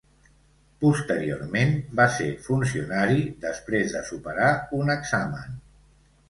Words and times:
Posteriorment, 0.85 1.73
va 1.99 2.07
ser 2.15 2.29
funcionari 2.47 3.27
després 3.45 3.95
de 3.99 4.03
superar 4.09 4.49
un 4.81 4.93
examen. 4.97 5.63